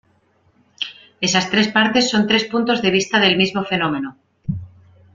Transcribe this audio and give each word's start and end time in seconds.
Esas 1.27 1.51
tres 1.51 1.67
partes 1.67 2.09
son 2.11 2.25
tres 2.25 2.43
puntos 2.45 2.81
de 2.81 2.89
vista 2.89 3.19
del 3.19 3.37
mismo 3.37 3.63
fenómeno. 3.63 4.17